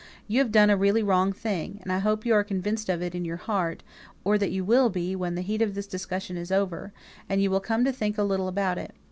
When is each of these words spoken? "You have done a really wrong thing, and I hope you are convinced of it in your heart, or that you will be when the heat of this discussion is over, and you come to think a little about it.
"You 0.27 0.39
have 0.39 0.51
done 0.51 0.71
a 0.71 0.75
really 0.77 1.03
wrong 1.03 1.31
thing, 1.31 1.77
and 1.83 1.91
I 1.91 1.99
hope 1.99 2.25
you 2.25 2.33
are 2.33 2.43
convinced 2.43 2.89
of 2.89 3.03
it 3.03 3.13
in 3.13 3.23
your 3.23 3.37
heart, 3.37 3.83
or 4.23 4.39
that 4.39 4.49
you 4.49 4.65
will 4.65 4.89
be 4.89 5.15
when 5.15 5.35
the 5.35 5.43
heat 5.43 5.61
of 5.61 5.75
this 5.75 5.85
discussion 5.85 6.37
is 6.37 6.51
over, 6.51 6.91
and 7.29 7.39
you 7.39 7.59
come 7.59 7.85
to 7.85 7.91
think 7.93 8.17
a 8.17 8.23
little 8.23 8.47
about 8.47 8.79
it. 8.79 8.95